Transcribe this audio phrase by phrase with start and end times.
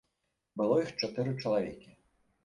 [0.61, 1.93] Было іх чатыры чалавекі.